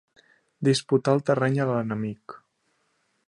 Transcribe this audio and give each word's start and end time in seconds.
Disputar 0.67 1.13
el 1.17 1.21
terreny 1.27 1.61
a 1.65 1.69
l'enemic. 1.73 2.39